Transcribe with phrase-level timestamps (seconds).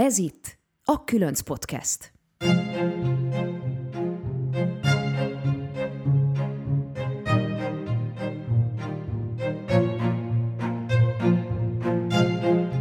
[0.00, 2.12] Ez itt a Különc Podcast.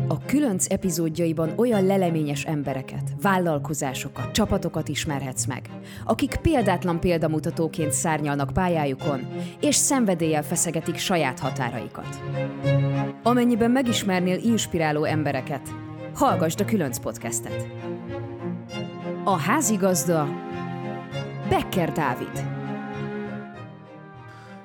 [0.08, 5.70] A Különc epizódjaiban olyan leleményes embereket, vállalkozásokat, csapatokat ismerhetsz meg,
[6.06, 9.28] akik példátlan példamutatóként szárnyalnak pályájukon,
[9.62, 12.20] és szenvedéllyel feszegetik saját határaikat.
[13.24, 15.70] Amennyiben megismernél inspiráló embereket,
[16.14, 17.68] hallgasd a Különc podcastet.
[19.24, 20.28] A házigazda
[21.50, 22.44] Becker Dávid.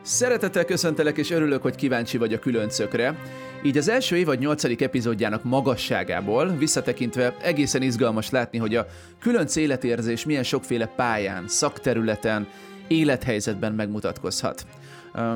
[0.03, 3.19] Szeretettel köszöntelek, és örülök, hogy kíváncsi vagy a különcökre.
[3.63, 8.87] Így az első évad nyolcadik epizódjának magasságából visszatekintve egészen izgalmas látni, hogy a
[9.21, 12.47] különc életérzés milyen sokféle pályán, szakterületen,
[12.89, 14.67] élethelyzetben megmutatkozhat.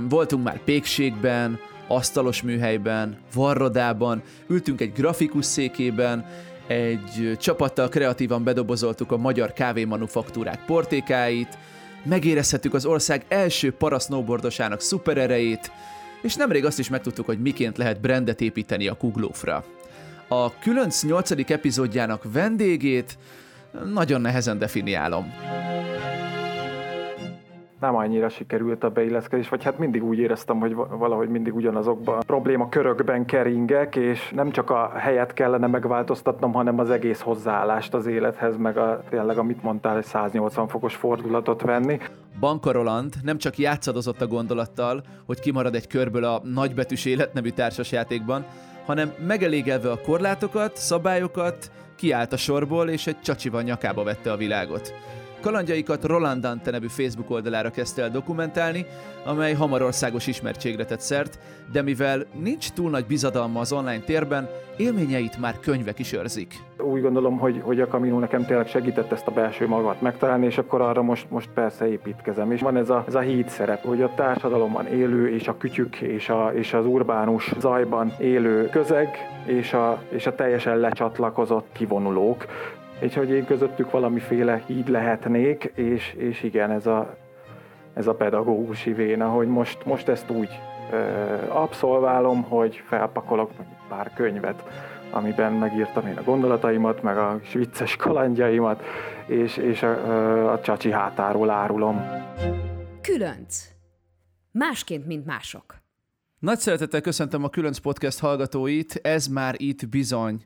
[0.08, 6.26] Voltunk már pékségben, asztalos műhelyben, varrodában, ültünk egy grafikus székében,
[6.66, 11.58] egy csapattal kreatívan bedobozoltuk a magyar kávémanufaktúrák portékáit,
[12.04, 15.72] megérezhettük az ország első parasznowboardosának szupererejét,
[16.22, 19.64] és nemrég azt is megtudtuk, hogy miként lehet brandet építeni a kuglófra.
[20.28, 21.30] A különc 8.
[21.50, 23.18] epizódjának vendégét
[23.92, 25.32] nagyon nehezen definiálom
[27.80, 32.24] nem annyira sikerült a beilleszkedés, vagy hát mindig úgy éreztem, hogy valahogy mindig ugyanazokban a
[32.26, 38.06] probléma körökben keringek, és nem csak a helyet kellene megváltoztatnom, hanem az egész hozzáállást az
[38.06, 41.98] élethez, meg a, tényleg, amit mondtál, egy 180 fokos fordulatot venni.
[42.40, 47.50] Banka Roland nem csak játszadozott a gondolattal, hogy kimarad egy körből a nagybetűs élet nevű
[47.50, 48.44] társasjátékban,
[48.86, 54.94] hanem megelégelve a korlátokat, szabályokat, kiállt a sorból, és egy csacsival nyakába vette a világot.
[55.40, 58.86] Kalandjaikat Roland Dante nevű Facebook oldalára kezdte el dokumentálni,
[59.24, 61.38] amely hamar országos ismertségre tett szert,
[61.72, 66.54] de mivel nincs túl nagy bizadalma az online térben, élményeit már könyvek is őrzik.
[66.78, 70.58] Úgy gondolom, hogy, hogy a Camino nekem tényleg segített ezt a belső magat megtalálni, és
[70.58, 72.52] akkor arra most, most persze építkezem.
[72.52, 75.96] És van ez a, ez a híd szerep, hogy a társadalomban élő, és a kütyük,
[75.96, 79.08] és, a, és az urbánus zajban élő közeg,
[79.46, 82.46] és a, és a teljesen lecsatlakozott kivonulók
[83.00, 87.16] és hogy én közöttük valamiféle híd lehetnék, és, és igen, ez a,
[87.94, 90.48] ez a pedagógusi véna, hogy most, most ezt úgy
[90.92, 90.96] ö,
[91.48, 93.50] abszolválom, hogy felpakolok
[93.88, 94.62] pár könyvet,
[95.10, 98.82] amiben megírtam én a gondolataimat, meg a vicces kalandjaimat,
[99.26, 102.06] és, és a, a csacsi hátáról árulom.
[103.02, 103.64] Különc.
[104.52, 105.76] Másként, mint mások.
[106.38, 110.44] Nagy szeretettel köszöntöm a Különc Podcast hallgatóit, ez már itt bizony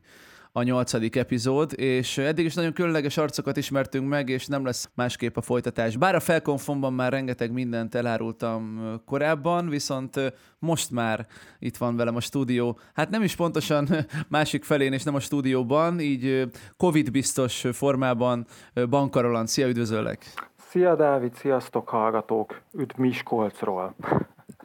[0.55, 5.37] a nyolcadik epizód, és eddig is nagyon különleges arcokat ismertünk meg, és nem lesz másképp
[5.37, 5.97] a folytatás.
[5.97, 11.27] Bár a felkonfomban már rengeteg mindent elárultam korábban, viszont most már
[11.59, 12.79] itt van velem a stúdió.
[12.93, 13.87] Hát nem is pontosan
[14.27, 18.45] másik felén, és nem a stúdióban, így Covid biztos formában
[18.89, 19.45] Bankarolan.
[19.45, 20.51] Szia, üdvözöllek!
[20.69, 22.61] Szia Dávid, sziasztok hallgatók!
[22.73, 23.95] Üdv Miskolcról!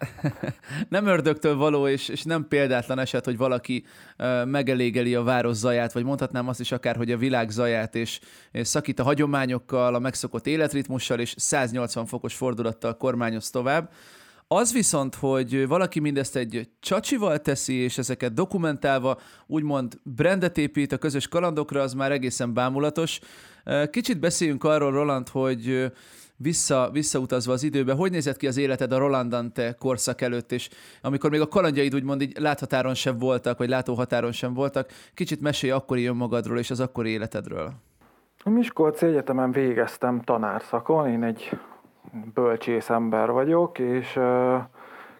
[0.88, 3.84] nem ördögtől való, és, és nem példátlan eset, hogy valaki
[4.18, 8.20] uh, megelégeli a város zaját, vagy mondhatnám azt is akár, hogy a világ zaját, és,
[8.52, 13.90] és szakít a hagyományokkal, a megszokott életritmussal, és 180 fokos fordulattal kormányoz tovább.
[14.50, 20.98] Az viszont, hogy valaki mindezt egy csacsival teszi, és ezeket dokumentálva, úgymond brandet épít a
[20.98, 23.20] közös kalandokra, az már egészen bámulatos.
[23.90, 25.92] Kicsit beszéljünk arról, Roland, hogy
[26.36, 30.68] vissza, visszautazva az időbe, hogy nézett ki az életed a Roland Dante korszak előtt, és
[31.02, 35.72] amikor még a kalandjaid úgymond így láthatáron sem voltak, vagy látóhatáron sem voltak, kicsit mesélj
[35.72, 37.72] akkori önmagadról és az akkori életedről.
[38.44, 41.50] A Miskolci Egyetemen végeztem tanárszakon, én egy
[42.34, 44.20] bölcsész ember vagyok, és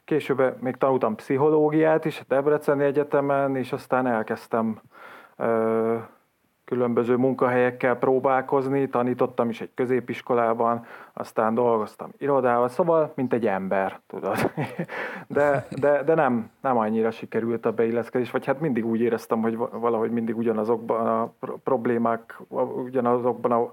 [0.05, 4.81] később még tanultam pszichológiát is a Debreceni Egyetemen, és aztán elkezdtem
[6.69, 14.37] különböző munkahelyekkel próbálkozni, tanítottam is egy középiskolában, aztán dolgoztam irodával, szóval mint egy ember, tudod.
[15.27, 19.57] De, de, de nem, nem annyira sikerült a beilleszkedés, vagy hát mindig úgy éreztem, hogy
[19.57, 21.33] valahogy mindig ugyanazokban a
[21.65, 22.41] problémák,
[22.85, 23.73] ugyanazokban a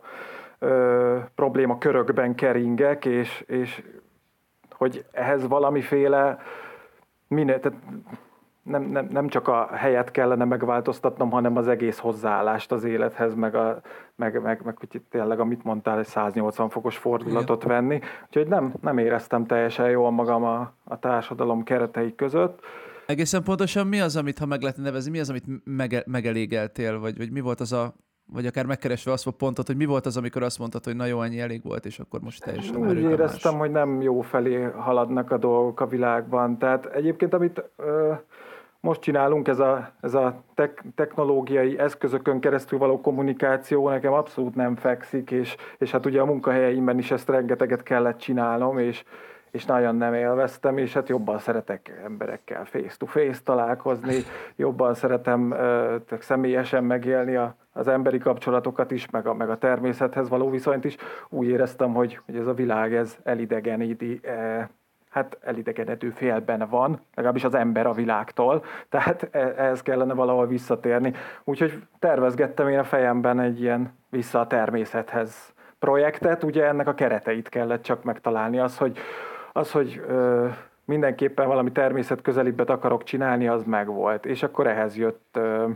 [0.66, 3.84] ö, probléma körökben keringek, és, és
[4.72, 6.38] hogy ehhez valamiféle
[7.28, 7.78] minél, tehát
[8.64, 13.56] nem, nem, nem csak a helyet kellene megváltoztatnom, hanem az egész hozzáállást az élethez, meg,
[13.56, 13.82] a,
[14.16, 17.76] meg, meg, meg hogy tényleg, amit mondtál, egy 180 fokos fordulatot Igen.
[17.76, 18.00] venni.
[18.26, 22.60] Úgyhogy nem, nem éreztem teljesen jól magam a, a társadalom keretei között.
[23.06, 27.18] Egészen pontosan mi az, amit, ha meg lehet nevezni, mi az, amit mege, megelégeltél, vagy,
[27.18, 27.94] vagy mi volt az a
[28.34, 31.06] vagy akár megkeresve azt a pontot, hogy mi volt az, amikor azt mondtad, hogy na
[31.06, 33.62] jó, ennyi elég volt, és akkor most teljesen Úgy éreztem, más.
[33.62, 36.58] hogy nem jó felé haladnak a dolgok a világban.
[36.58, 38.14] Tehát egyébként, amit ö,
[38.80, 44.76] most csinálunk, ez a, ez a tek, technológiai eszközökön keresztül való kommunikáció nekem abszolút nem
[44.76, 49.04] fekszik, és, és hát ugye a munkahelyeimben is ezt rengeteget kellett csinálnom, és,
[49.56, 54.16] és nagyon nem élveztem, és hát jobban szeretek emberekkel face-to-face találkozni,
[54.56, 60.30] jobban szeretem uh, személyesen megélni a, az emberi kapcsolatokat is, meg a, meg a természethez
[60.30, 60.96] való viszonyt is.
[61.30, 64.64] Úgy éreztem, hogy, hogy ez a világ ez elidegeníti, uh,
[65.10, 71.14] hát elidegenedő félben van, legalábbis az ember a világtól, tehát e, ehhez kellene valahol visszatérni.
[71.44, 77.50] Úgyhogy tervezgettem én a fejemben egy ilyen vissza a természethez projektet, ugye ennek a kereteit
[77.50, 78.98] kellett csak megtalálni, az, hogy
[79.58, 80.48] az, hogy ö,
[80.86, 84.26] mindenképpen valami természet közelibbet akarok csinálni, az megvolt.
[84.26, 85.70] És akkor ehhez jött ö,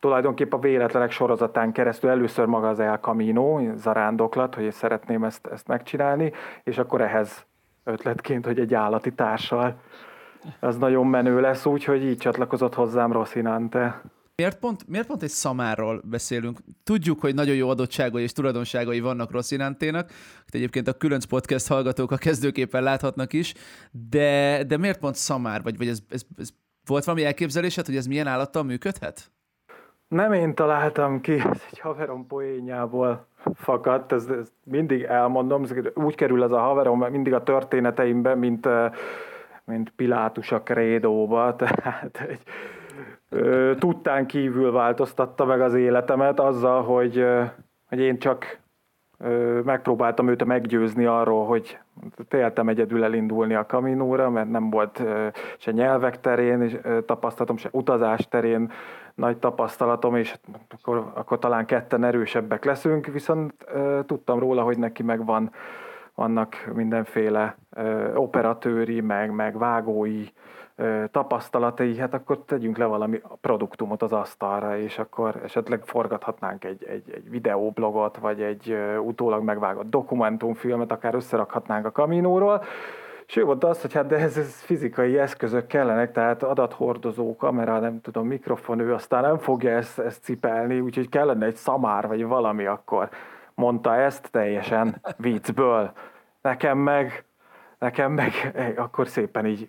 [0.00, 5.46] tulajdonképpen a véletlenek sorozatán keresztül először maga az El Camino, zarándoklat, hogy én szeretném ezt,
[5.46, 6.32] ezt megcsinálni,
[6.62, 7.46] és akkor ehhez
[7.84, 9.74] ötletként, hogy egy állati társal
[10.60, 14.00] az nagyon menő lesz, úgyhogy így csatlakozott hozzám Rosinante.
[14.42, 16.58] Miért pont, miért pont egy szamárról beszélünk?
[16.84, 20.10] Tudjuk, hogy nagyon jó adottságai és tulajdonságai vannak Rosszinánténak,
[20.46, 23.54] egyébként a különc podcast hallgatók a kezdőképpen láthatnak is,
[24.10, 25.62] de, de miért pont szamár?
[25.62, 26.48] Vagy, vagy ez, ez, ez
[26.86, 29.30] volt valami elképzelésed, hogy ez milyen állattal működhet?
[30.08, 36.42] Nem én találtam ki, ez egy haverom poénjából fakadt, ez, ez mindig elmondom, úgy kerül
[36.42, 38.68] ez a haverom mindig a történeteimben, mint,
[39.64, 42.42] mint Pilátus a krédóba, tehát egy,
[43.78, 47.26] tudtán kívül változtatta meg az életemet azzal, hogy,
[47.88, 48.58] hogy én csak
[49.64, 51.78] megpróbáltam őt meggyőzni arról, hogy
[52.28, 55.02] féltem egyedül elindulni a kaminóra, mert nem volt
[55.58, 58.70] se nyelvek terén tapasztalatom, se utazás terén
[59.14, 60.34] nagy tapasztalatom, és
[60.68, 63.54] akkor, akkor talán ketten erősebbek leszünk, viszont
[64.06, 65.50] tudtam róla, hogy neki meg van,
[66.14, 67.56] vannak mindenféle
[68.14, 70.24] operatőri, meg, meg vágói
[71.10, 77.10] tapasztalatai, hát akkor tegyünk le valami produktumot az asztalra, és akkor esetleg forgathatnánk egy, egy,
[77.14, 82.62] egy videóblogot, vagy egy utólag megvágott dokumentumfilmet, akár összerakhatnánk a kaminóról,
[83.26, 87.78] és ő mondta azt, hogy hát de ez, ez fizikai eszközök kellenek, tehát adathordozó, kamera,
[87.78, 92.24] nem tudom, mikrofon, ő aztán nem fogja ezt, ezt cipelni, úgyhogy kellene egy szamár, vagy
[92.24, 93.08] valami akkor.
[93.54, 95.92] Mondta ezt teljesen viccből.
[96.42, 97.24] Nekem meg,
[97.78, 98.32] nekem meg
[98.76, 99.68] akkor szépen így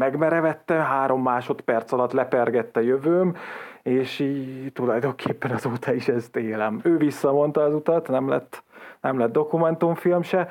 [0.00, 3.36] megmerevette, három másodperc alatt lepergette jövőm,
[3.82, 6.80] és így tulajdonképpen azóta is ezt élem.
[6.82, 8.62] Ő visszamondta az utat, nem lett,
[9.00, 10.48] nem lett dokumentumfilm se,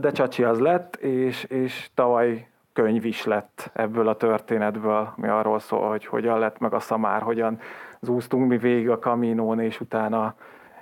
[0.00, 5.58] de Csacsi az lett, és, és tavaly könyv is lett ebből a történetből, mi arról
[5.58, 7.58] szól, hogy hogyan lett meg a szamár, hogyan
[8.00, 10.34] zúztunk mi végig a kaminón, és utána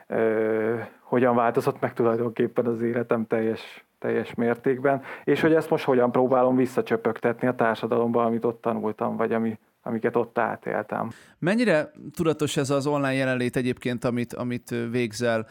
[0.07, 6.13] ö, hogyan változott meg tulajdonképpen az életem teljes teljes mértékben, és hogy ezt most hogyan
[6.13, 11.11] próbálom visszacsöpögtetni a társadalomba, amit ott tanultam, vagy ami, amiket ott átéltem.
[11.39, 15.47] Mennyire tudatos ez az online jelenlét egyébként, amit, amit végzel?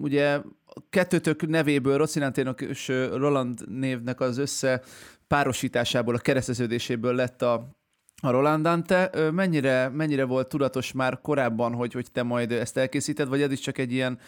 [0.00, 0.40] Ugye
[0.90, 4.82] kettőtök nevéből, Rocinanténok és Roland névnek az össze
[5.28, 7.68] párosításából, a kereszteződéséből lett a,
[8.22, 9.10] a Roland Dante.
[9.32, 13.60] Mennyire, mennyire volt tudatos már korábban, hogy, hogy te majd ezt elkészíted, vagy ez is
[13.60, 14.18] csak egy ilyen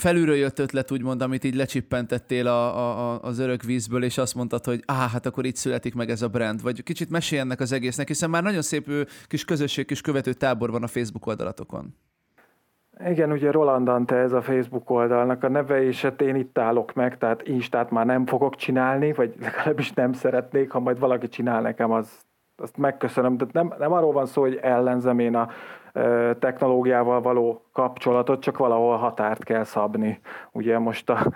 [0.00, 4.64] felülről jött ötlet, úgymond, amit így lecsippentettél a, a, az örök vízből, és azt mondtad,
[4.64, 7.72] hogy áh, hát akkor itt születik meg ez a brand, vagy kicsit mesélj ennek az
[7.72, 8.90] egésznek, hiszen már nagyon szép
[9.26, 11.94] kis közösség, kis követő tábor van a Facebook oldalatokon.
[13.06, 16.92] Igen, ugye Roland Dante ez a Facebook oldalnak a neve, és hát én itt állok
[16.92, 21.60] meg, tehát Instát már nem fogok csinálni, vagy legalábbis nem szeretnék, ha majd valaki csinál
[21.60, 22.24] nekem, az,
[22.56, 23.36] azt megköszönöm.
[23.36, 25.48] De nem, nem arról van szó, hogy ellenzem én a
[26.38, 30.20] technológiával való kapcsolatot, csak valahol határt kell szabni.
[30.52, 31.32] Ugye most a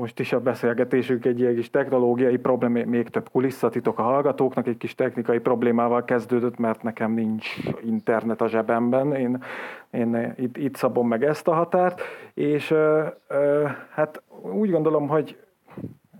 [0.00, 4.76] most is a beszélgetésünk egy ilyen kis technológiai probléma, még több kulisszatitok a hallgatóknak, egy
[4.76, 9.42] kis technikai problémával kezdődött, mert nekem nincs internet a zsebemben, én,
[9.90, 12.00] én itt, itt szabom meg ezt a határt,
[12.34, 14.22] és ö, ö, hát
[14.52, 15.38] úgy gondolom, hogy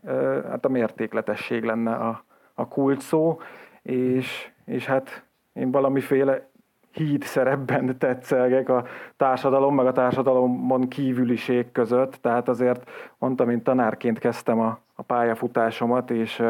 [0.04, 2.24] ö, hát a mértékletesség lenne a,
[2.54, 3.40] a kult szó,
[3.82, 6.48] és, és hát én valamiféle
[6.92, 8.84] híd szerepben tetszelgek a
[9.16, 16.10] társadalom, meg a társadalomon kívüliség között, tehát azért mondtam, mint tanárként kezdtem a, a pályafutásomat,
[16.10, 16.42] és,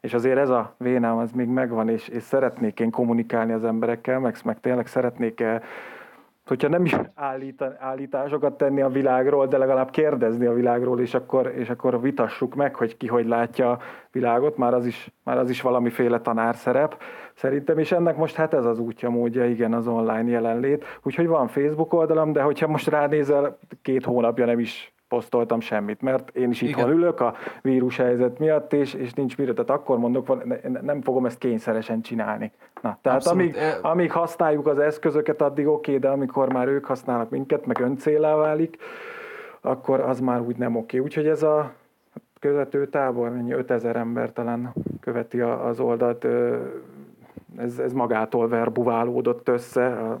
[0.00, 4.18] és azért ez a vénám az még megvan, és, és szeretnék én kommunikálni az emberekkel,
[4.18, 5.44] meg, meg tényleg szeretnék
[6.48, 11.52] hogyha nem is állít, állításokat tenni a világról, de legalább kérdezni a világról, és akkor,
[11.56, 13.78] és akkor vitassuk meg, hogy ki hogy látja a
[14.10, 16.96] világot, már az is, már az is valamiféle tanárszerep
[17.34, 20.84] szerintem, és ennek most hát ez az útja, módja, igen, az online jelenlét.
[21.02, 26.36] Úgyhogy van Facebook oldalam, de hogyha most ránézel, két hónapja nem is posztoltam semmit, mert
[26.36, 30.44] én is itthon ülök a vírus helyzet miatt, és, és nincs mire, tehát akkor mondok,
[30.82, 32.52] nem fogom ezt kényszeresen csinálni.
[32.82, 37.30] Na, tehát amíg, amíg használjuk az eszközöket, addig oké, okay, de amikor már ők használnak
[37.30, 38.76] minket, meg öncélá válik,
[39.60, 40.84] akkor az már úgy nem oké.
[40.84, 41.00] Okay.
[41.00, 41.72] Úgyhogy ez a
[42.40, 46.26] követő tábor, mennyi 5000 ember talán követi az oldalt,
[47.56, 50.18] ez, ez magától verbuválódott össze.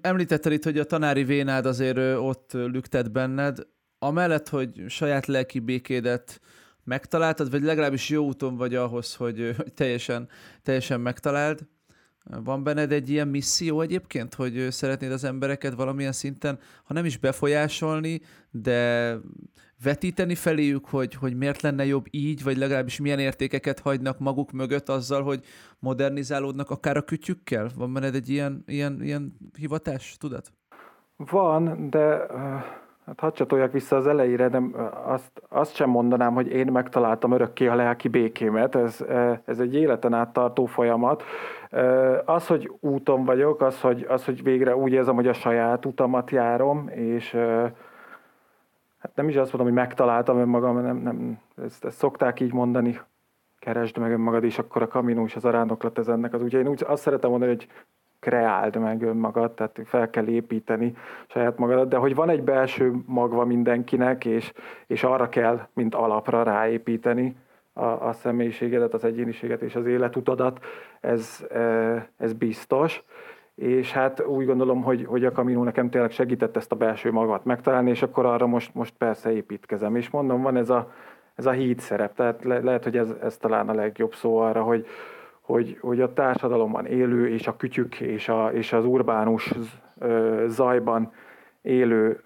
[0.00, 3.58] Említetted itt, hogy a tanári vénád azért ott lüktet benned.
[4.02, 6.40] Amellett, hogy saját lelki békédet
[6.84, 10.28] megtaláltad, vagy legalábbis jó úton vagy ahhoz, hogy, hogy teljesen,
[10.62, 11.66] teljesen megtaláld,
[12.44, 17.16] van benned egy ilyen misszió egyébként, hogy szeretnéd az embereket valamilyen szinten, ha nem is
[17.16, 19.16] befolyásolni, de
[19.82, 24.88] vetíteni feléjük, hogy, hogy miért lenne jobb így, vagy legalábbis milyen értékeket hagynak maguk mögött
[24.88, 25.44] azzal, hogy
[25.78, 27.70] modernizálódnak akár a kütyükkel?
[27.76, 30.52] Van benned egy ilyen, ilyen, ilyen hivatás, tudat?
[31.16, 32.26] Van, de
[33.10, 34.62] hát hadd csatoljak vissza az elejére, de
[35.04, 39.04] azt, azt sem mondanám, hogy én megtaláltam örökké a lelki békémet, ez,
[39.44, 41.22] ez egy életen át tartó folyamat.
[42.24, 46.30] Az, hogy úton vagyok, az hogy, az, hogy végre úgy érzem, hogy a saját utamat
[46.30, 47.30] járom, és
[48.98, 53.00] hát nem is azt mondom, hogy megtaláltam önmagam, nem, nem, ezt, ezt szokták így mondani,
[53.58, 56.42] keresd meg önmagad, és akkor a kaminó és az arándoklat ez ennek az.
[56.42, 57.68] Úgyhogy én úgy azt szeretem mondani, hogy
[58.20, 60.94] kreáld meg önmagad, tehát fel kell építeni
[61.26, 64.52] saját magadat, de hogy van egy belső magva mindenkinek, és,
[64.86, 67.36] és arra kell, mint alapra ráépíteni
[67.72, 70.64] a, a személyiségedet, az egyéniséget és az életutadat,
[71.00, 73.04] ez, e, ez biztos
[73.60, 77.44] és hát úgy gondolom, hogy, hogy a Camino nekem tényleg segített ezt a belső magat
[77.44, 79.96] megtalálni, és akkor arra most, most persze építkezem.
[79.96, 80.92] És mondom, van ez a,
[81.34, 84.62] ez a híd szerep, tehát le, lehet, hogy ez, ez talán a legjobb szó arra,
[84.62, 84.86] hogy,
[85.50, 89.54] hogy, hogy a társadalomban élő, és a kütyük, és, a, és az urbánus
[90.46, 91.12] zajban
[91.62, 92.20] élő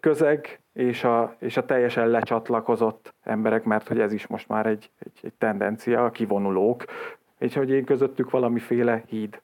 [0.00, 4.90] közeg, és a, és a teljesen lecsatlakozott emberek, mert hogy ez is most már egy,
[4.98, 6.84] egy, egy tendencia, a kivonulók,
[7.38, 9.40] és hogy én közöttük valamiféle híd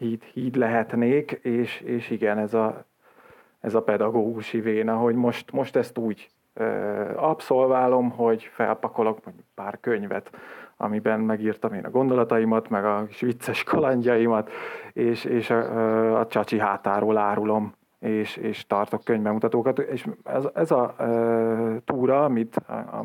[0.00, 2.84] híd, híd lehetnék, és, és igen, ez a,
[3.60, 6.30] ez a pedagógusi véna, hogy most, most ezt úgy
[7.16, 9.18] abszolválom, hogy felpakolok
[9.54, 10.30] pár könyvet,
[10.80, 14.50] amiben megírtam én a gondolataimat, meg a vicces kalandjaimat,
[14.92, 20.94] és, és a, a csacsi hátáról árulom és, és tartok könyvbemutatókat, és ez, ez a
[20.98, 21.06] e,
[21.84, 22.60] túra, amit,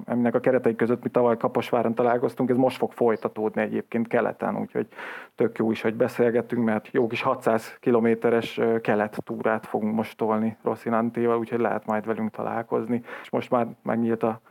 [0.05, 4.88] aminek a keretei között mi tavaly Kaposváron találkoztunk, ez most fog folytatódni egyébként keleten, úgyhogy
[5.36, 10.58] tök jó is, hogy beszélgetünk, mert jó kis 600 kilométeres kelet túrát fogunk most tolni
[10.63, 14.41] Rosszinantéval, úgyhogy lehet majd velünk találkozni, és most már megnyílt a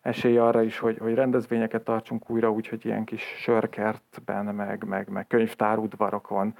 [0.00, 5.26] esély arra is, hogy, hogy rendezvényeket tartsunk újra, úgyhogy ilyen kis sörkertben, meg, meg, meg
[5.26, 6.54] könyvtárudvarokon,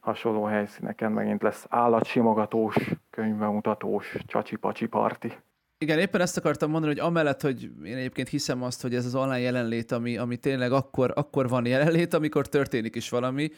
[0.00, 2.76] hasonló helyszíneken megint lesz állatsimogatós,
[3.10, 5.32] könyvbemutatós, csacsi-pacsi parti.
[5.78, 9.14] Igen, éppen ezt akartam mondani, hogy amellett, hogy én egyébként hiszem azt, hogy ez az
[9.14, 13.50] online jelenlét, ami, ami tényleg akkor, akkor van jelenlét, amikor történik is valami,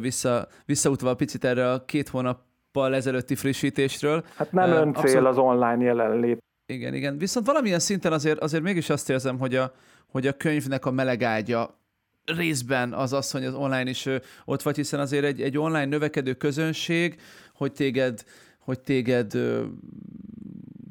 [0.00, 4.24] vissza, visszautva picit erre a két hónappal ezelőtti frissítésről.
[4.36, 5.28] Hát nem öncél abszolút...
[5.28, 6.38] az online jelenlét.
[6.66, 7.18] Igen, igen.
[7.18, 9.74] Viszont valamilyen szinten azért, azért mégis azt érzem, hogy a,
[10.06, 11.78] hogy a könyvnek a melegágya
[12.24, 14.08] részben az az, hogy az online is
[14.44, 17.20] ott vagy, hiszen azért egy, egy online növekedő közönség,
[17.54, 18.24] hogy téged,
[18.58, 19.32] hogy téged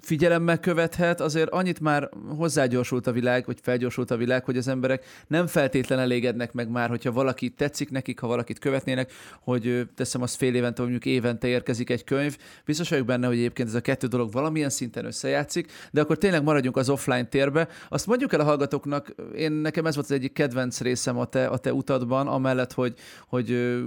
[0.06, 5.06] figyelemmel követhet, azért annyit már hozzágyorsult a világ, vagy felgyorsult a világ, hogy az emberek
[5.28, 10.36] nem feltétlen elégednek meg már, hogyha valaki tetszik nekik, ha valakit követnének, hogy teszem azt
[10.36, 12.38] fél évente, mondjuk évente érkezik egy könyv.
[12.66, 16.44] Biztos vagyok benne, hogy egyébként ez a kettő dolog valamilyen szinten összejátszik, de akkor tényleg
[16.44, 17.68] maradjunk az offline térbe.
[17.90, 21.48] Azt mondjuk el a hallgatóknak, én nekem ez volt az egyik kedvenc részem a te,
[21.48, 22.94] a te utadban, amellett, hogy,
[23.28, 23.78] hogy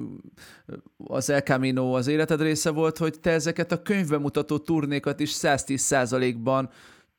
[1.07, 5.81] az El Camino az életed része volt, hogy te ezeket a könyvbemutató turnékat is 110
[6.07, 6.69] százalékban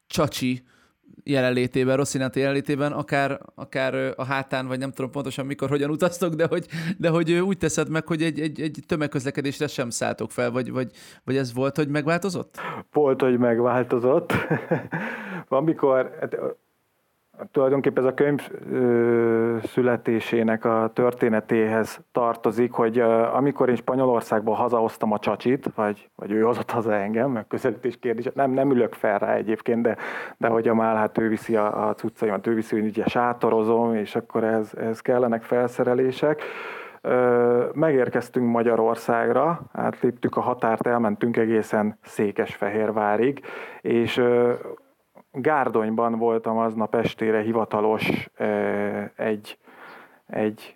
[0.07, 0.63] csacsi
[1.23, 6.47] jelenlétében, Rosszinati jelenlétében, akár, akár a hátán, vagy nem tudom pontosan mikor, hogyan utaztok, de
[6.47, 6.65] hogy,
[6.97, 10.91] de hogy úgy teszed meg, hogy egy, egy, egy tömegközlekedésre sem szálltok fel, vagy, vagy,
[11.23, 12.55] vagy ez volt, hogy megváltozott?
[12.91, 14.33] Volt, hogy megváltozott.
[15.47, 16.37] Amikor, hát
[17.51, 25.11] tulajdonképpen ez a könyv ö, születésének a történetéhez tartozik, hogy ö, amikor én Spanyolországból hazahoztam
[25.11, 29.19] a csacsit, vagy, vagy ő hozott haza engem, meg közelítés kérdés, nem, nem ülök fel
[29.19, 29.97] rá egyébként, de,
[30.37, 33.95] de hogy a mál, hát ő viszi a, a cuccaimat, ő viszi, hogy ugye sátorozom,
[33.95, 36.41] és akkor ez, ez kellenek felszerelések.
[37.01, 43.41] Ö, megérkeztünk Magyarországra, átléptük a határt, elmentünk egészen Székesfehérvárig,
[43.81, 44.21] és
[45.41, 48.29] Gárdonyban voltam aznap estére hivatalos
[49.15, 49.57] egy,
[50.27, 50.75] egy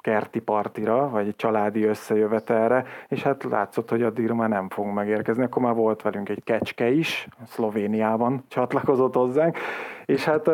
[0.00, 5.44] kerti partira, vagy egy családi összejövetelre, és hát látszott, hogy addigra már nem fogunk megérkezni.
[5.44, 9.58] Akkor már volt velünk egy kecske is, Szlovéniában csatlakozott hozzánk,
[10.04, 10.50] és hát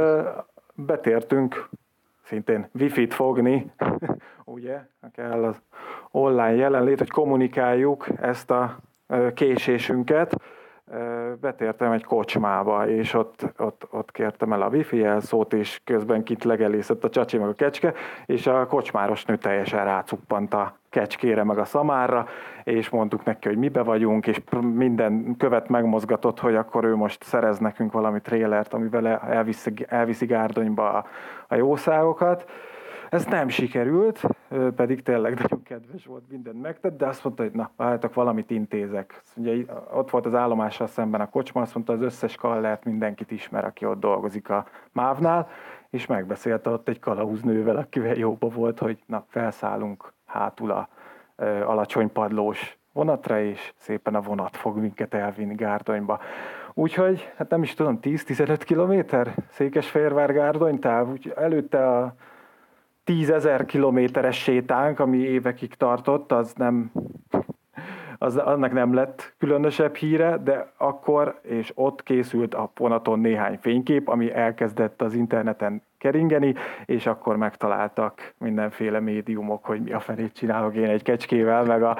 [0.74, 1.68] betértünk
[2.24, 3.72] szintén wifi-t fogni,
[4.44, 4.80] ugye,
[5.12, 5.60] kell az
[6.10, 8.78] online jelenlét, hogy kommunikáljuk ezt a
[9.34, 10.36] késésünket,
[11.40, 16.44] betértem egy kocsmába, és ott, ott, ott kértem el a wifi jelszót, és közben kint
[16.44, 17.94] legelészett a csacsi meg a kecske,
[18.26, 22.26] és a kocsmáros nő teljesen rácuppant a kecskére meg a szamára,
[22.64, 24.40] és mondtuk neki, hogy mibe vagyunk, és
[24.74, 30.92] minden követ megmozgatott, hogy akkor ő most szerez nekünk valami trélert, amivel elviszi, elviszi gárdonyba
[30.92, 31.06] a,
[31.48, 32.44] a jószágokat
[33.14, 34.20] ez nem sikerült,
[34.76, 39.22] pedig tényleg nagyon kedves volt, mindent megtett, de azt mondta, hogy na, várjátok, valamit intézek.
[39.36, 43.64] Ugye ott volt az állomással szemben a kocsma, azt mondta, az összes kallert mindenkit ismer,
[43.64, 45.48] aki ott dolgozik a mávnál,
[45.90, 50.88] és megbeszélte ott egy kalauznővel, akivel jóba volt, hogy na, felszállunk hátul a
[51.36, 56.20] ö, alacsony padlós vonatra, és szépen a vonat fog minket elvinni Gárdonyba.
[56.74, 62.14] Úgyhogy, hát nem is tudom, 10-15 kilométer Székesfehérvár Gárdony táv, úgy előtte a
[63.04, 66.92] tízezer kilométeres sétánk, ami évekig tartott, az nem,
[68.18, 74.08] az, annak nem lett különösebb híre, de akkor és ott készült a vonaton néhány fénykép,
[74.08, 80.74] ami elkezdett az interneten keringeni, és akkor megtaláltak mindenféle médiumok, hogy mi a felét csinálok
[80.74, 81.98] én egy kecskével, meg a,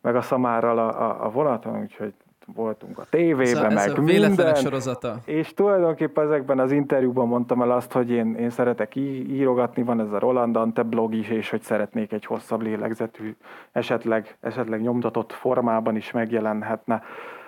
[0.00, 2.14] meg a szamárral a, a, a vonaton, úgyhogy
[2.46, 4.54] voltunk a tévében, ez meg a minden.
[4.54, 5.16] sorozata.
[5.24, 10.12] És tulajdonképpen ezekben az interjúban mondtam el azt, hogy én, én szeretek írogatni, van ez
[10.12, 13.36] a Roland Ante blog is, és hogy szeretnék egy hosszabb lélegzetű,
[13.72, 17.02] esetleg, esetleg nyomtatott formában is megjelenhetne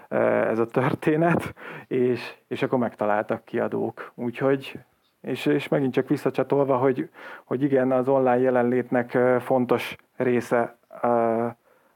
[0.08, 0.16] e,
[0.48, 1.54] ez a történet,
[1.86, 4.12] és, és akkor megtaláltak kiadók.
[4.14, 4.78] Úgyhogy
[5.20, 7.08] és, és megint csak visszacsatolva, hogy,
[7.44, 11.08] hogy igen, az online jelenlétnek e, fontos része e,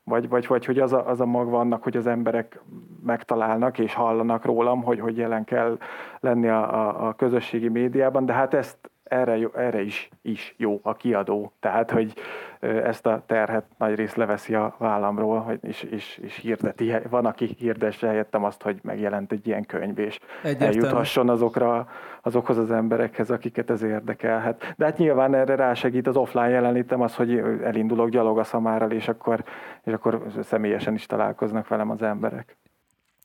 [0.09, 2.61] vagy, vagy, vagy hogy az a, az a maga annak, hogy az emberek
[3.05, 5.79] megtalálnak és hallanak rólam, hogy, hogy jelen kell
[6.21, 10.95] lenni a, a, a közösségi médiában, de hát ezt erre, erre is, is jó a
[10.95, 11.53] kiadó.
[11.61, 12.15] Tehát, hogy
[12.61, 16.93] ezt a terhet nagy rész leveszi a vállamról, és, és, és hirdeti.
[17.11, 20.75] Van, aki hirdesse helyettem azt, hogy megjelent egy ilyen könyv, és Egyértelmű.
[20.75, 21.89] eljuthasson azokra,
[22.23, 24.75] azokhoz az emberekhez, akiket ez érdekelhet.
[24.77, 29.09] De hát nyilván erre rásegít az offline jelenlétem az, hogy elindulok gyalog a szamárral, és
[29.09, 29.45] akkor,
[29.85, 32.57] és akkor személyesen is találkoznak velem az emberek.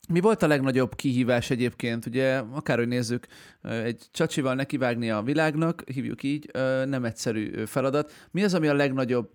[0.08, 2.06] Mi volt a legnagyobb kihívás egyébként?
[2.06, 3.26] Ugye, akárhogy nézzük,
[3.62, 6.50] egy csacsival nekivágni a világnak, hívjuk így,
[6.84, 8.12] nem egyszerű feladat.
[8.30, 9.30] Mi az, ami a legnagyobb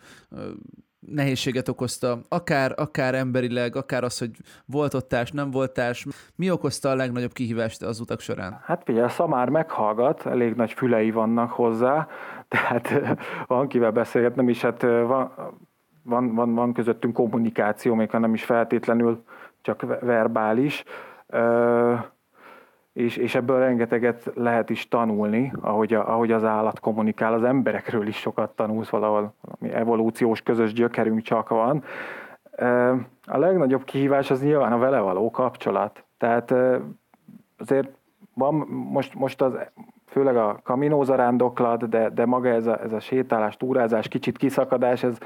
[1.00, 4.32] nehézséget okozta, akár, akár emberileg, akár az, hogy
[4.66, 6.06] volt ottás, nem voltás.
[6.36, 8.60] Mi okozta a legnagyobb kihívást az utak során?
[8.64, 12.08] Hát figyelj, a szamár meghallgat, elég nagy fülei vannak hozzá,
[12.48, 15.32] tehát van kivel beszélgetnem is, hát van,
[16.04, 19.24] van, van, van közöttünk kommunikáció, még ha nem is feltétlenül
[19.68, 20.84] csak verbális,
[22.94, 28.08] és, és ebből rengeteget lehet is tanulni, ahogy, a, ahogy az állat kommunikál, az emberekről
[28.08, 31.84] is sokat tanulsz valahol, ami evolúciós közös gyökerünk csak van.
[33.26, 36.04] A legnagyobb kihívás az nyilván a vele való kapcsolat.
[36.18, 36.54] Tehát
[37.58, 37.90] azért
[38.34, 39.54] van most, most az,
[40.06, 45.18] főleg a kaminózarándoklat, de, de maga ez a, ez a sétálás, túrázás, kicsit kiszakadás, ez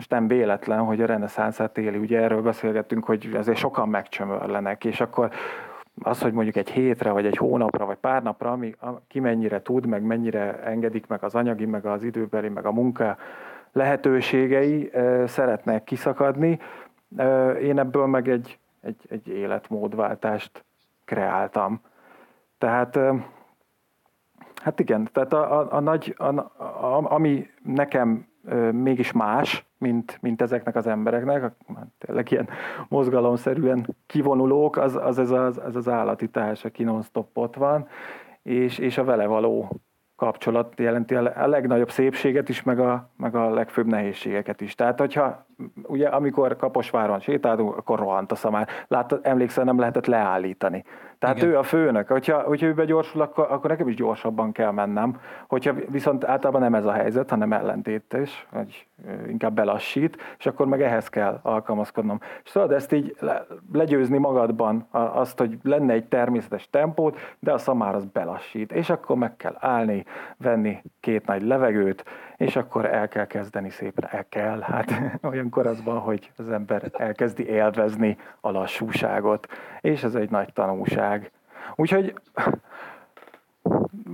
[0.00, 5.00] most nem véletlen, hogy a reneszánszát éli, ugye erről beszélgettünk, hogy azért sokan megcsömörlenek, és
[5.00, 5.30] akkor
[6.02, 8.74] az, hogy mondjuk egy hétre, vagy egy hónapra, vagy pár napra, ami,
[9.08, 13.16] ki mennyire tud, meg mennyire engedik meg az anyagi, meg az időbeli, meg a munka
[13.72, 14.90] lehetőségei
[15.26, 16.58] szeretnek kiszakadni.
[17.62, 20.64] Én ebből meg egy, egy, egy életmódváltást
[21.04, 21.80] kreáltam.
[22.58, 22.98] Tehát
[24.62, 28.26] Hát igen, tehát a, a, a nagy, a, a, ami nekem
[28.72, 31.52] mégis más, mint, mint ezeknek az embereknek,
[31.98, 32.48] tényleg ilyen
[32.88, 37.88] mozgalomszerűen kivonulók, az az, az, az, az, az állati társ, aki non-stop ott van,
[38.42, 39.80] és, és a vele való
[40.16, 44.74] kapcsolat jelenti a legnagyobb szépséget is, meg a, meg a legfőbb nehézségeket is.
[44.74, 45.46] Tehát, hogyha
[45.86, 48.68] ugye amikor Kaposváron sétáltunk, akkor rohant a szamár.
[48.88, 50.84] Láttad, emlékszel, nem lehetett leállítani.
[51.20, 51.48] Tehát Igen.
[51.48, 52.08] ő a főnök.
[52.08, 55.20] Hogyha, hogyha ő begyorsul, akkor, akkor nekem is gyorsabban kell mennem.
[55.48, 58.86] Hogyha viszont általában nem ez a helyzet, hanem ellentétes, vagy
[59.28, 62.20] inkább belassít, és akkor meg ehhez kell alkalmazkodnom.
[62.44, 67.58] És tudod ezt így le, legyőzni magadban, azt, hogy lenne egy természetes tempót, de a
[67.58, 68.72] szamár az belassít.
[68.72, 70.04] És akkor meg kell állni,
[70.36, 72.04] venni két nagy levegőt,
[72.40, 75.00] és akkor el kell kezdeni szépen, el kell, hát
[75.30, 79.46] olyankor az van, hogy az ember elkezdi élvezni a lassúságot,
[79.80, 81.30] és ez egy nagy tanulság.
[81.76, 82.14] Úgyhogy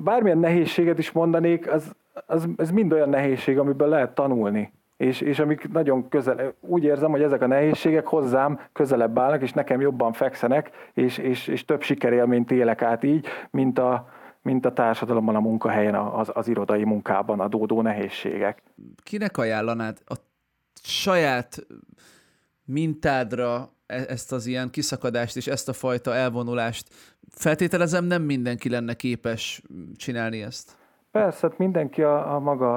[0.03, 1.95] bármilyen nehézséget is mondanék, az,
[2.27, 4.73] az, ez mind olyan nehézség, amiből lehet tanulni.
[4.97, 9.53] És, és amik nagyon közel, úgy érzem, hogy ezek a nehézségek hozzám közelebb állnak, és
[9.53, 14.09] nekem jobban fekszenek, és, és, és több sikerélményt élek át így, mint a,
[14.47, 18.63] mint a társadalomban, a munkahelyen, az, az irodai munkában adódó nehézségek.
[19.03, 20.15] Kinek ajánlanád a
[20.83, 21.67] saját
[22.65, 26.89] mintádra e-, ezt az ilyen kiszakadást és ezt a fajta elvonulást?
[27.31, 29.63] Feltételezem, nem mindenki lenne képes
[29.97, 30.77] csinálni ezt.
[31.11, 32.77] Persze, hát mindenki a, a maga,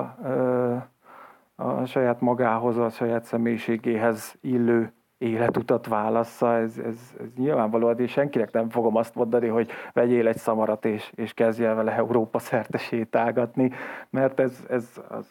[1.56, 8.52] a saját magához, a saját személyiségéhez illő életutat válassza, ez, ez, ez nyilvánvaló, és senkinek
[8.52, 12.78] nem fogom azt mondani, hogy vegyél egy szamarat, és, és kezdj el vele Európa szerte
[12.78, 13.72] sétálgatni,
[14.10, 15.28] mert ez, ez az,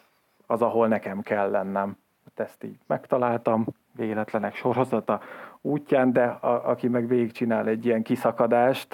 [0.46, 1.96] az, ahol nekem kell lennem.
[2.24, 5.20] Hát ezt így megtaláltam, véletlenek sorozata
[5.60, 8.92] útján, de a, aki meg végigcsinál egy ilyen kiszakadást,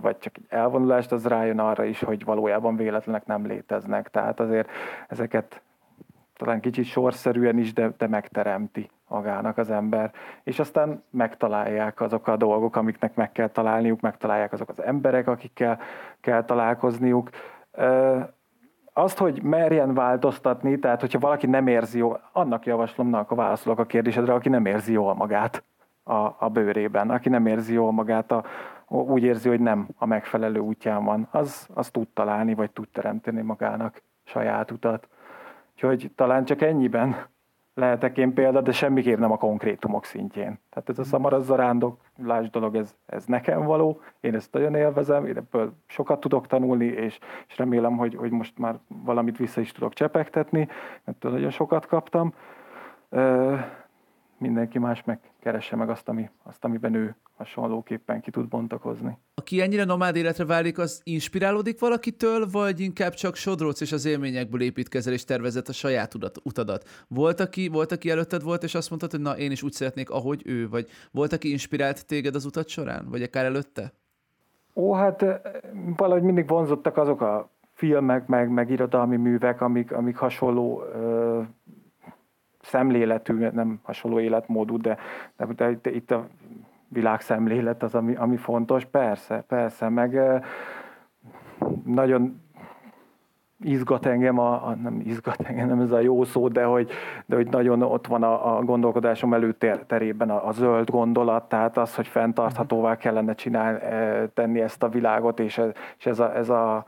[0.00, 4.08] vagy csak egy elvonulást, az rájön arra is, hogy valójában véletlenek nem léteznek.
[4.08, 4.70] Tehát azért
[5.08, 5.62] ezeket
[6.36, 12.36] talán kicsit sorszerűen is, de, de megteremti magának az ember, és aztán megtalálják azok a
[12.36, 15.78] dolgok, amiknek meg kell találniuk, megtalálják azok az emberek, akikkel
[16.20, 17.30] kell találkozniuk.
[18.92, 23.78] Azt, hogy merjen változtatni, tehát hogyha valaki nem érzi jól, annak javaslom, na, akkor válaszolok
[23.78, 25.64] a kérdésedre, aki nem érzi jól magát
[26.02, 28.44] a, a bőrében, aki nem érzi jól magát, a,
[28.88, 33.42] úgy érzi, hogy nem a megfelelő útján van, az, az tud találni, vagy tud teremteni
[33.42, 35.08] magának saját utat.
[35.74, 37.16] Úgyhogy talán csak ennyiben
[37.76, 40.58] lehetek én példa, de semmiképp nem a konkrétumok szintjén.
[40.70, 42.00] Tehát ez a szamarazzarándok,
[42.50, 47.18] dolog, ez, ez nekem való, én ezt nagyon élvezem, én ebből sokat tudok tanulni, és,
[47.48, 50.68] és remélem, hogy, hogy most már valamit vissza is tudok csepegtetni,
[51.04, 52.32] mert nagyon sokat kaptam
[54.38, 55.04] mindenki más
[55.46, 59.18] megkeresse meg azt, ami, azt, amiben ő hasonlóképpen ki tud bontakozni.
[59.34, 64.60] Aki ennyire nomád életre válik, az inspirálódik valakitől, vagy inkább csak sodróc és az élményekből
[64.60, 67.04] építkezel és tervezett a saját utadat?
[67.08, 70.10] Volt aki, volt, aki előtted volt, és azt mondtad, hogy na, én is úgy szeretnék,
[70.10, 73.92] ahogy ő, vagy volt, aki inspirált téged az utat során, vagy akár előtte?
[74.74, 75.24] Ó, hát
[75.96, 81.42] valahogy mindig vonzottak azok a filmek, meg, meg irodalmi művek, amik, amik hasonló ö,
[82.66, 84.96] szemléletű, nem hasonló életmódú, de,
[85.36, 86.26] de, de, itt a
[86.88, 90.20] világszemlélet az, ami, ami fontos, persze, persze, meg
[91.84, 92.40] nagyon
[93.60, 96.90] izgat engem, a, a, nem izgat engem, nem ez a jó szó, de hogy,
[97.26, 101.94] de hogy nagyon ott van a, a gondolkodásom előterében a, a zöld gondolat, tehát az,
[101.94, 103.78] hogy fenntarthatóvá kellene csinálni,
[104.34, 106.84] tenni ezt a világot, és ez, és ez a, ez a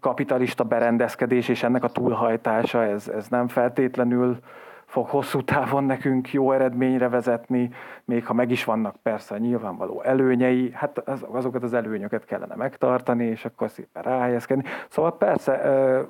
[0.00, 4.38] kapitalista berendezkedés és ennek a túlhajtása, ez, ez nem feltétlenül
[4.86, 7.70] fog hosszú távon nekünk jó eredményre vezetni,
[8.04, 13.24] még ha meg is vannak persze nyilvánvaló előnyei, hát az, azokat az előnyöket kellene megtartani,
[13.24, 14.64] és akkor szépen ráhelyezkedni.
[14.88, 16.02] Szóval persze, ö,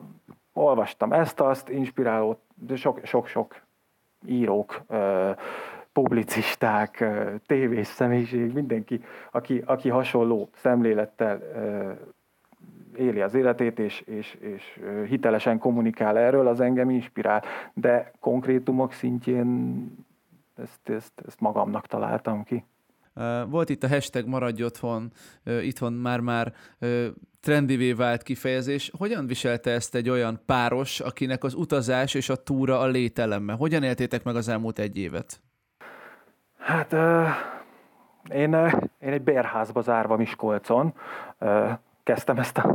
[0.53, 2.41] olvastam ezt, azt, inspiráló,
[3.03, 3.61] sok-sok
[4.27, 5.31] írók, ö,
[5.93, 7.05] publicisták,
[7.47, 11.41] tévés személyiség, mindenki, aki, aki hasonló szemlélettel
[12.97, 17.43] éli az életét, és, és, és hitelesen kommunikál erről, az engem inspirál.
[17.75, 19.91] De konkrétumok szintjén
[20.57, 22.65] ezt, ezt, ezt magamnak találtam ki.
[23.49, 25.13] Volt itt a hashtag maradj otthon,
[25.63, 26.53] itthon már-már
[27.41, 28.93] trendivé vált kifejezés.
[28.99, 33.53] Hogyan viselte ezt egy olyan páros, akinek az utazás és a túra a lételemme?
[33.53, 35.41] Hogyan éltétek meg az elmúlt egy évet?
[36.59, 36.93] Hát
[38.35, 38.55] én,
[39.01, 40.95] én egy bérházba zárva Miskolcon,
[42.07, 42.75] kezdtem ezt a,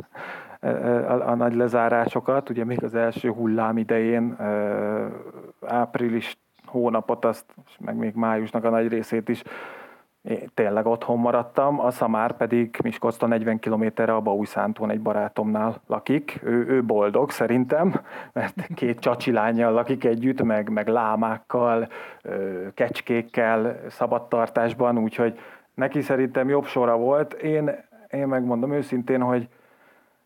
[0.67, 4.37] a, a nagy lezárásokat, ugye még az első hullám idején,
[5.61, 7.45] április hónapot, azt,
[7.79, 9.43] meg még májusnak a nagy részét is
[10.21, 16.39] én tényleg otthon maradtam, a Szamár pedig Miskolctól 40 kilométerre a Baújszántón egy barátomnál lakik.
[16.43, 18.01] Ő, ő boldog szerintem,
[18.33, 21.87] mert két csacsi lányjal lakik együtt, meg, meg lámákkal,
[22.73, 25.39] kecskékkel, szabadtartásban, úgyhogy
[25.73, 27.33] neki szerintem jobb sora volt.
[27.33, 27.71] Én
[28.11, 29.47] én megmondom őszintén, hogy,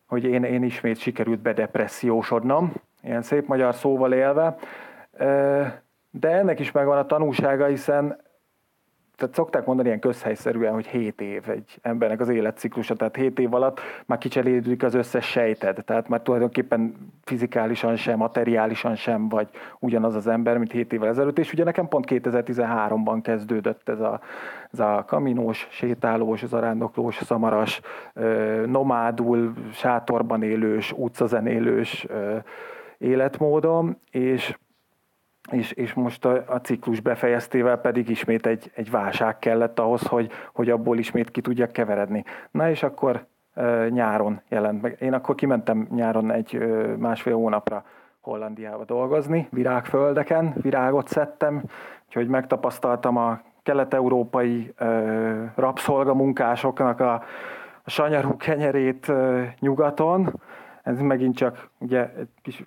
[0.06, 2.72] hogy én, én ismét sikerült bedepressziósodnom,
[3.02, 4.56] ilyen szép magyar szóval élve,
[6.10, 8.20] de ennek is megvan a tanulsága, hiszen
[9.16, 13.54] tehát szokták mondani ilyen közhelyszerűen, hogy 7 év egy embernek az életciklusa, tehát 7 év
[13.54, 19.48] alatt már kicserélődik az összes sejted, tehát már tulajdonképpen fizikálisan sem, materiálisan sem vagy
[19.78, 24.20] ugyanaz az ember, mint 7 évvel ezelőtt, és ugye nekem pont 2013-ban kezdődött ez a,
[24.72, 27.80] ez a kaminós, sétálós, zarándoklós, szamaras,
[28.66, 32.06] nomádul, sátorban élős, utcazenélős
[32.98, 34.56] életmódom, és
[35.50, 40.30] és, és most a, a ciklus befejeztével pedig ismét egy, egy válság kellett ahhoz, hogy,
[40.52, 42.24] hogy abból ismét ki tudjak keveredni.
[42.50, 43.26] Na és akkor
[43.88, 44.96] nyáron jelent meg.
[45.00, 46.58] Én akkor kimentem nyáron egy
[46.98, 47.84] másfél hónapra
[48.20, 51.62] Hollandiába dolgozni, virágföldeken, virágot szedtem,
[52.06, 54.74] úgyhogy megtapasztaltam a kelet-európai
[55.54, 57.12] rabszolgamunkásoknak a,
[57.84, 59.12] a sanyarú kenyerét
[59.60, 60.40] nyugaton.
[60.82, 62.64] Ez megint csak ugye egy kis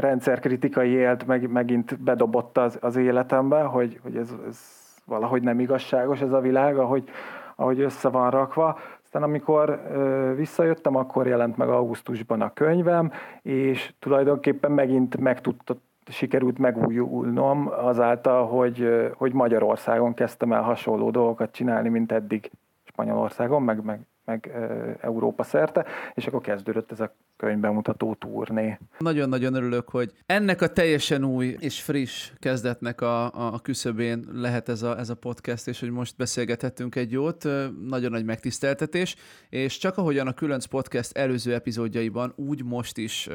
[0.00, 4.58] rendszerkritikai élt, meg, megint bedobott az, az életembe, hogy, hogy ez, ez
[5.04, 7.08] valahogy nem igazságos ez a világ, ahogy,
[7.56, 8.78] ahogy össze van rakva.
[9.04, 15.82] Aztán amikor ö, visszajöttem, akkor jelent meg augusztusban a könyvem, és tulajdonképpen megint meg tudtott,
[16.10, 22.50] sikerült megújulnom azáltal, hogy, hogy Magyarországon kezdtem el hasonló dolgokat csinálni, mint eddig
[22.84, 24.52] Spanyolországon, meg, meg meg
[25.00, 28.78] Európa szerte, és akkor kezdődött ez a könyvbemutató turné.
[28.98, 34.82] Nagyon-nagyon örülök, hogy ennek a teljesen új és friss kezdetnek a, a küszöbén lehet ez
[34.82, 37.44] a, ez a podcast, és hogy most beszélgethettünk egy jót,
[37.88, 39.16] nagyon nagy megtiszteltetés,
[39.48, 43.28] és csak ahogyan a Különc Podcast előző epizódjaiban, úgy most is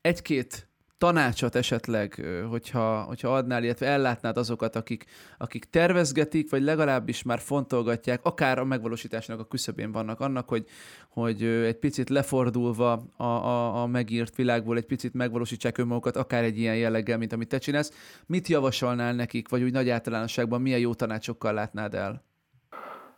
[0.00, 0.67] egy-két
[0.98, 5.04] tanácsot esetleg, hogyha, hogyha adnál, illetve ellátnád azokat, akik,
[5.38, 10.66] akik tervezgetik, vagy legalábbis már fontolgatják, akár a megvalósításnak a küszöbén vannak annak, hogy,
[11.08, 16.58] hogy egy picit lefordulva a, a, a megírt világból egy picit megvalósítsák önmagukat, akár egy
[16.58, 18.22] ilyen jelleggel, mint amit te csinálsz.
[18.26, 22.22] Mit javasolnál nekik, vagy úgy nagy általánosságban milyen jó tanácsokkal látnád el?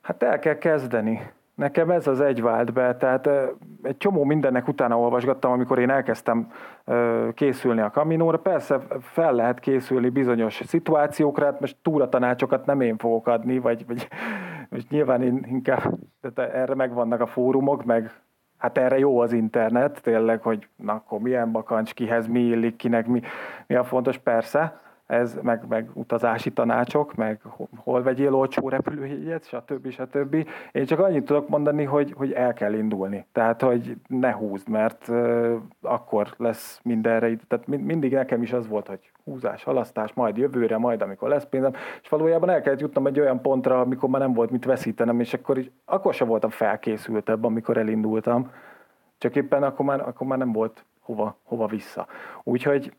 [0.01, 3.29] Hát el kell kezdeni Nekem ez az egy vált be, tehát
[3.83, 6.53] egy csomó mindennek utána olvasgattam, amikor én elkezdtem
[7.35, 8.38] készülni a kaminóra.
[8.38, 14.09] Persze fel lehet készülni bizonyos szituációkra, hát most túratanácsokat nem én fogok adni, vagy, vagy
[14.68, 15.83] most nyilván én inkább
[16.20, 18.11] tehát erre megvannak a fórumok, meg
[18.59, 23.07] hát erre jó az internet, tényleg, hogy na akkor milyen bakancs, kihez mi illik, kinek
[23.07, 23.20] mi,
[23.66, 27.40] mi a fontos, persze ez, meg, meg utazási tanácsok, meg
[27.77, 29.90] hol vegyél olcsó repülőjegyet, stb.
[29.90, 30.46] stb.
[30.73, 33.27] Én csak annyit tudok mondani, hogy, hogy el kell indulni.
[33.33, 37.37] Tehát, hogy ne húzd, mert uh, akkor lesz mindenre.
[37.49, 41.73] Tehát mindig nekem is az volt, hogy húzás, halasztás, majd jövőre, majd amikor lesz pénzem,
[42.03, 45.35] és valójában el kellett jutnom egy olyan pontra, amikor már nem volt mit veszítenem, és
[45.35, 48.51] akkor, is, akkor sem voltam felkészültebb, amikor elindultam.
[49.18, 52.07] Csak éppen akkor már, akkor már nem volt hova, hova vissza.
[52.42, 52.92] Úgyhogy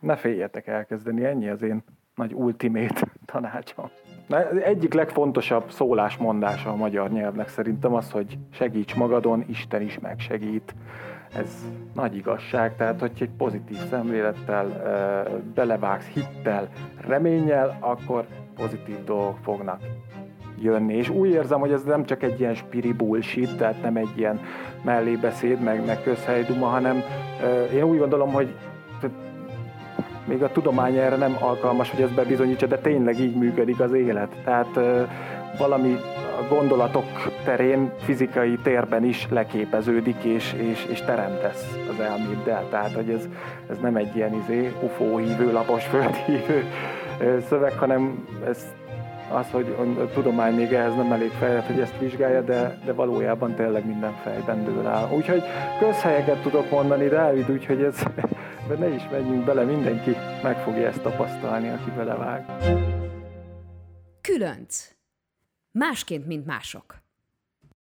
[0.00, 1.82] ne féljetek elkezdeni, ennyi az én
[2.14, 3.00] nagy ultimate
[3.32, 3.90] tanácsom.
[4.64, 10.74] Egyik legfontosabb szólásmondása a magyar nyelvnek szerintem az, hogy segíts magadon, Isten is megsegít.
[11.36, 14.66] Ez nagy igazság, tehát hogy egy pozitív szemlélettel
[15.54, 16.68] belevágsz hittel,
[17.06, 19.80] reménnyel, akkor pozitív dolgok fognak
[20.62, 20.94] jönni.
[20.94, 24.40] És úgy érzem, hogy ez nem csak egy ilyen spiri bullshit, tehát nem egy ilyen
[24.82, 27.02] mellébeszéd, meg, meg közhelyduma, hanem
[27.74, 28.54] én úgy gondolom, hogy
[30.28, 34.36] még a tudomány erre nem alkalmas, hogy ezt bebizonyítsa, de tényleg így működik az élet.
[34.44, 34.80] Tehát
[35.58, 35.96] valami
[36.40, 37.04] a gondolatok
[37.44, 42.64] terén, fizikai térben is leképeződik, és, és, és teremtesz az elméddel.
[42.70, 43.28] Tehát, hogy ez,
[43.70, 46.64] ez nem egy ilyen izé, UFO hívő, lapos földhívő
[47.48, 48.66] szöveg, hanem ez
[49.32, 53.54] az, hogy a tudomány még ehhez nem elég fejlett, hogy ezt vizsgálja, de, de valójában
[53.54, 55.08] tényleg minden fejben dől áll.
[55.10, 55.42] Úgyhogy
[55.80, 58.02] közhelyeket tudok mondani, Dávid, úgyhogy ez,
[58.76, 60.10] ne is menjünk bele, mindenki
[60.42, 62.46] meg fogja ezt tapasztalni, aki belevág.
[64.20, 64.90] Különc.
[65.70, 66.96] Másként, mint mások.